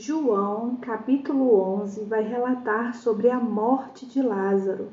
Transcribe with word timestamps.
João, 0.00 0.76
capítulo 0.76 1.60
11, 1.80 2.04
vai 2.04 2.22
relatar 2.22 2.94
sobre 2.94 3.28
a 3.28 3.40
morte 3.40 4.06
de 4.06 4.22
Lázaro. 4.22 4.92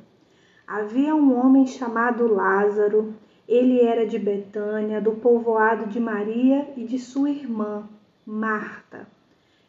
Havia 0.66 1.14
um 1.14 1.40
homem 1.40 1.68
chamado 1.68 2.26
Lázaro, 2.26 3.14
ele 3.48 3.82
era 3.82 4.08
de 4.08 4.18
Betânia, 4.18 5.00
do 5.00 5.12
povoado 5.12 5.86
de 5.86 6.00
Maria 6.00 6.74
e 6.76 6.86
de 6.86 6.98
sua 6.98 7.30
irmã, 7.30 7.88
Marta. 8.26 9.08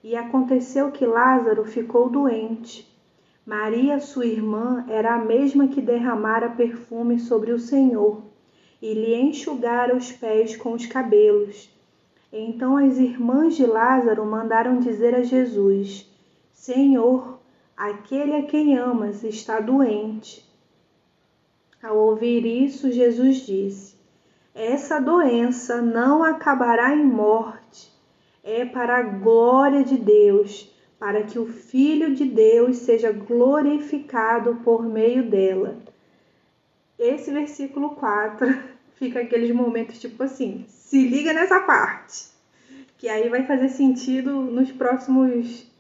E 0.02 0.16
aconteceu 0.16 0.90
que 0.90 1.04
Lázaro 1.04 1.66
ficou 1.66 2.08
doente. 2.08 2.90
Maria, 3.44 4.00
sua 4.00 4.24
irmã, 4.24 4.86
era 4.88 5.16
a 5.16 5.22
mesma 5.22 5.68
que 5.68 5.82
derramara 5.82 6.48
perfume 6.48 7.18
sobre 7.18 7.52
o 7.52 7.58
Senhor 7.58 8.22
e 8.80 8.94
lhe 8.94 9.14
enxugara 9.14 9.94
os 9.94 10.10
pés 10.10 10.56
com 10.56 10.72
os 10.72 10.86
cabelos. 10.86 11.75
Então 12.38 12.76
as 12.76 12.98
irmãs 12.98 13.56
de 13.56 13.64
Lázaro 13.64 14.26
mandaram 14.26 14.78
dizer 14.78 15.14
a 15.14 15.22
Jesus: 15.22 16.06
Senhor, 16.52 17.40
aquele 17.74 18.36
a 18.36 18.42
quem 18.42 18.76
amas 18.76 19.24
está 19.24 19.58
doente. 19.58 20.44
Ao 21.82 21.96
ouvir 21.96 22.44
isso, 22.44 22.92
Jesus 22.92 23.36
disse: 23.46 23.96
Essa 24.54 25.00
doença 25.00 25.80
não 25.80 26.22
acabará 26.22 26.94
em 26.94 27.06
morte, 27.06 27.90
é 28.44 28.66
para 28.66 28.98
a 28.98 29.02
glória 29.02 29.82
de 29.82 29.96
Deus, 29.96 30.70
para 30.98 31.22
que 31.22 31.38
o 31.38 31.46
Filho 31.46 32.14
de 32.14 32.26
Deus 32.26 32.76
seja 32.76 33.12
glorificado 33.12 34.56
por 34.56 34.84
meio 34.84 35.30
dela. 35.30 35.78
Esse 36.98 37.32
versículo 37.32 37.94
4 37.94 38.75
fica 38.96 39.20
aqueles 39.20 39.54
momentos 39.54 39.98
tipo 39.98 40.22
assim, 40.22 40.64
se 40.68 41.06
liga 41.06 41.32
nessa 41.32 41.60
parte, 41.60 42.26
que 42.98 43.08
aí 43.08 43.28
vai 43.28 43.46
fazer 43.46 43.68
sentido 43.68 44.32
nos 44.40 44.72
próximos 44.72 45.70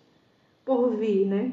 por 0.64 0.96
vir, 0.96 1.26
né? 1.26 1.52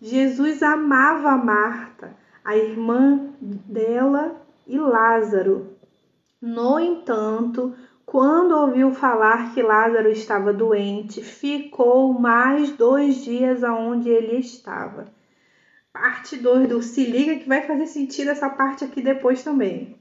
Jesus 0.00 0.62
amava 0.62 1.36
Marta, 1.36 2.14
a 2.44 2.56
irmã 2.56 3.30
dela 3.40 4.40
e 4.66 4.78
Lázaro. 4.78 5.76
No 6.40 6.78
entanto, 6.78 7.74
quando 8.04 8.52
ouviu 8.52 8.92
falar 8.92 9.52
que 9.52 9.62
Lázaro 9.62 10.08
estava 10.08 10.52
doente, 10.52 11.22
ficou 11.22 12.12
mais 12.12 12.70
dois 12.72 13.24
dias 13.24 13.64
aonde 13.64 14.08
ele 14.08 14.38
estava. 14.38 15.06
Parte 15.92 16.36
2 16.36 16.68
do 16.68 16.82
Se 16.82 17.04
Liga 17.04 17.36
que 17.36 17.48
vai 17.48 17.62
fazer 17.62 17.86
sentido 17.86 18.30
essa 18.30 18.50
parte 18.50 18.84
aqui 18.84 19.00
depois 19.00 19.42
também. 19.42 19.96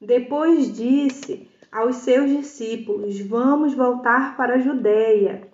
Depois 0.00 0.74
disse 0.74 1.48
aos 1.70 1.96
seus 1.96 2.30
discípulos: 2.30 3.20
Vamos 3.20 3.74
voltar 3.74 4.36
para 4.36 4.54
a 4.54 4.60
Judéia. 4.60 5.48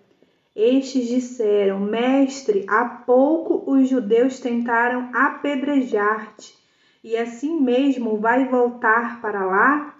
Estes 0.54 1.08
disseram: 1.08 1.80
Mestre, 1.80 2.66
há 2.68 2.84
pouco 2.84 3.70
os 3.70 3.88
judeus 3.88 4.40
tentaram 4.40 5.10
apedrejar-te, 5.14 6.58
e 7.02 7.16
assim 7.16 7.60
mesmo 7.60 8.18
vai 8.18 8.48
voltar 8.48 9.20
para 9.22 9.46
lá? 9.46 9.96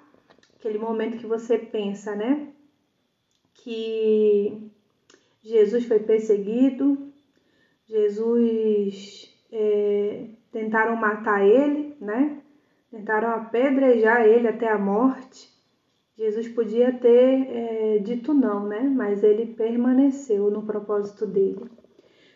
Aquele 0.58 0.78
momento 0.78 1.16
que 1.16 1.26
você 1.26 1.56
pensa, 1.56 2.14
né? 2.14 2.48
Que 3.54 4.70
Jesus 5.42 5.86
foi 5.86 6.00
perseguido, 6.00 7.10
Jesus 7.86 9.34
é, 9.50 10.26
tentaram 10.52 10.96
matar 10.96 11.46
ele, 11.46 11.96
né? 12.00 12.39
Tentaram 12.90 13.30
apedrejar 13.30 14.26
ele 14.26 14.48
até 14.48 14.68
a 14.68 14.78
morte, 14.78 15.48
Jesus 16.18 16.48
podia 16.48 16.92
ter 16.92 17.46
é, 17.48 17.98
dito 17.98 18.34
não, 18.34 18.66
né? 18.66 18.80
Mas 18.80 19.22
ele 19.22 19.46
permaneceu 19.46 20.50
no 20.50 20.62
propósito 20.62 21.26
dele. 21.26 21.64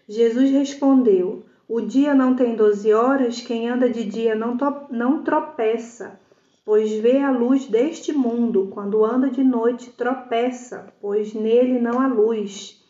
Jesus 0.08 0.50
respondeu: 0.50 1.44
O 1.68 1.80
dia 1.80 2.14
não 2.14 2.34
tem 2.34 2.56
doze 2.56 2.92
horas, 2.94 3.40
quem 3.40 3.68
anda 3.68 3.90
de 3.90 4.04
dia 4.04 4.34
não, 4.34 4.56
não 4.90 5.22
tropeça, 5.22 6.18
pois 6.64 6.92
vê 6.92 7.18
a 7.18 7.30
luz 7.30 7.66
deste 7.66 8.10
mundo, 8.12 8.70
quando 8.72 9.04
anda 9.04 9.28
de 9.28 9.44
noite 9.44 9.90
tropeça, 9.90 10.86
pois 11.00 11.34
nele 11.34 11.78
não 11.78 12.00
há 12.00 12.06
luz. 12.06 12.82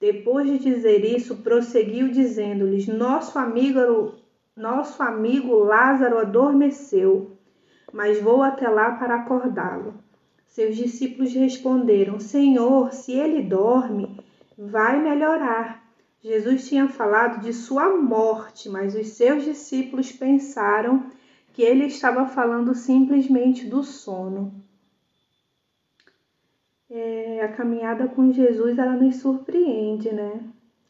Depois 0.00 0.46
de 0.46 0.58
dizer 0.58 1.04
isso, 1.04 1.38
prosseguiu 1.38 2.08
dizendo-lhes: 2.08 2.86
Nosso 2.86 3.36
amigo 3.36 4.14
nosso 4.56 5.02
amigo 5.02 5.54
Lázaro 5.58 6.18
adormeceu, 6.18 7.36
mas 7.92 8.20
vou 8.20 8.42
até 8.42 8.68
lá 8.68 8.92
para 8.92 9.16
acordá-lo. 9.16 9.94
Seus 10.46 10.76
discípulos 10.76 11.32
responderam: 11.32 12.18
Senhor, 12.18 12.92
se 12.92 13.12
ele 13.12 13.42
dorme, 13.42 14.20
vai 14.58 15.00
melhorar. 15.00 15.88
Jesus 16.22 16.68
tinha 16.68 16.88
falado 16.88 17.40
de 17.40 17.52
sua 17.52 17.96
morte, 17.96 18.68
mas 18.68 18.94
os 18.94 19.08
seus 19.08 19.44
discípulos 19.44 20.12
pensaram 20.12 21.10
que 21.52 21.62
ele 21.62 21.86
estava 21.86 22.26
falando 22.26 22.74
simplesmente 22.74 23.66
do 23.66 23.82
sono. 23.82 24.52
É, 26.90 27.42
a 27.42 27.52
caminhada 27.52 28.08
com 28.08 28.32
Jesus 28.32 28.76
ela 28.76 28.92
nos 28.92 29.16
surpreende, 29.16 30.12
né? 30.12 30.42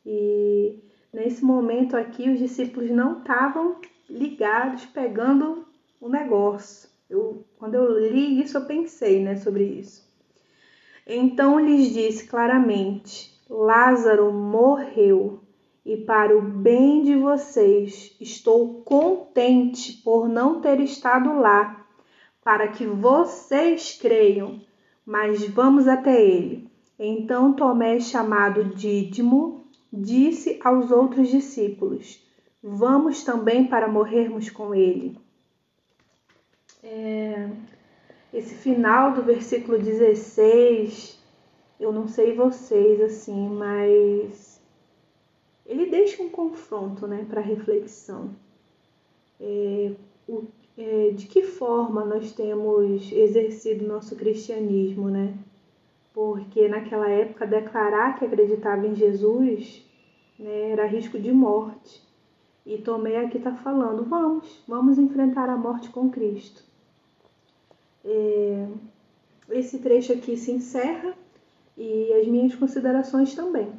E 0.04 0.89
Nesse 1.12 1.44
momento 1.44 1.96
aqui, 1.96 2.30
os 2.30 2.38
discípulos 2.38 2.90
não 2.90 3.18
estavam 3.18 3.76
ligados, 4.08 4.86
pegando 4.86 5.66
o 6.00 6.08
negócio. 6.08 6.88
Eu, 7.08 7.44
quando 7.58 7.74
eu 7.74 7.98
li 7.98 8.40
isso, 8.40 8.56
eu 8.56 8.64
pensei 8.64 9.22
né, 9.22 9.36
sobre 9.36 9.64
isso. 9.64 10.08
Então 11.06 11.58
lhes 11.58 11.92
disse 11.92 12.28
claramente: 12.28 13.36
Lázaro 13.48 14.32
morreu, 14.32 15.40
e 15.84 15.96
para 15.96 16.36
o 16.36 16.40
bem 16.40 17.02
de 17.02 17.16
vocês 17.16 18.16
estou 18.20 18.82
contente 18.82 19.94
por 20.04 20.28
não 20.28 20.60
ter 20.60 20.78
estado 20.78 21.40
lá, 21.40 21.84
para 22.44 22.68
que 22.68 22.86
vocês 22.86 23.98
creiam. 24.00 24.60
Mas 25.04 25.44
vamos 25.48 25.88
até 25.88 26.24
ele. 26.24 26.70
Então 26.96 27.54
Tomé, 27.54 27.98
chamado 27.98 28.62
Dídimo, 28.76 29.59
disse 29.92 30.58
aos 30.62 30.90
outros 30.90 31.28
discípulos: 31.28 32.24
Vamos 32.62 33.24
também 33.24 33.66
para 33.66 33.88
morrermos 33.88 34.50
com 34.50 34.74
ele. 34.74 35.18
É, 36.82 37.50
esse 38.32 38.54
final 38.54 39.12
do 39.12 39.22
versículo 39.22 39.78
16, 39.78 41.18
eu 41.78 41.92
não 41.92 42.06
sei 42.06 42.34
vocês 42.34 43.00
assim, 43.00 43.48
mas 43.48 44.60
ele 45.66 45.86
deixa 45.86 46.22
um 46.22 46.28
confronto 46.28 47.06
né, 47.06 47.26
para 47.28 47.40
reflexão. 47.40 48.30
É, 49.40 49.92
o, 50.28 50.44
é, 50.76 51.10
de 51.10 51.26
que 51.26 51.42
forma 51.42 52.04
nós 52.04 52.32
temos 52.32 53.10
exercido 53.12 53.86
nosso 53.86 54.16
cristianismo, 54.16 55.08
né? 55.08 55.34
Porque 56.12 56.68
naquela 56.68 57.08
época 57.08 57.46
declarar 57.46 58.18
que 58.18 58.24
acreditava 58.24 58.86
em 58.86 58.94
Jesus 58.94 59.86
né, 60.38 60.70
era 60.70 60.86
risco 60.86 61.18
de 61.18 61.32
morte. 61.32 62.02
E 62.64 62.78
Tomé 62.78 63.18
aqui 63.18 63.38
está 63.38 63.54
falando: 63.54 64.04
vamos, 64.04 64.62
vamos 64.66 64.98
enfrentar 64.98 65.48
a 65.48 65.56
morte 65.56 65.88
com 65.90 66.10
Cristo. 66.10 66.62
É, 68.04 68.66
esse 69.50 69.78
trecho 69.78 70.12
aqui 70.12 70.36
se 70.36 70.52
encerra 70.52 71.14
e 71.76 72.12
as 72.12 72.26
minhas 72.26 72.54
considerações 72.54 73.34
também. 73.34 73.72